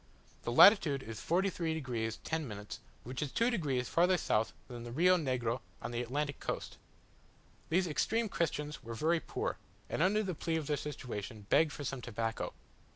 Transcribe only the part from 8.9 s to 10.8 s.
very poor, and, under the plea of their